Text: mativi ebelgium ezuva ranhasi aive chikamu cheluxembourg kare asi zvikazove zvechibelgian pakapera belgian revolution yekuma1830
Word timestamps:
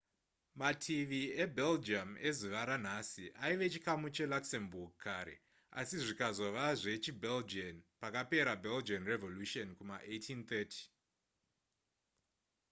mativi 0.59 1.21
ebelgium 1.43 2.09
ezuva 2.27 2.61
ranhasi 2.69 3.25
aive 3.45 3.65
chikamu 3.73 4.07
cheluxembourg 4.15 4.91
kare 5.03 5.35
asi 5.79 5.95
zvikazove 6.05 6.65
zvechibelgian 6.81 7.77
pakapera 8.01 8.53
belgian 8.65 9.03
revolution 9.13 9.67
yekuma1830 9.69 10.79